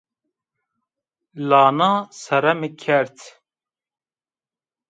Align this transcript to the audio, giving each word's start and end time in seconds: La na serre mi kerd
La 1.51 1.59
na 1.81 1.91
serre 2.21 2.53
mi 2.63 2.69
kerd 2.85 3.17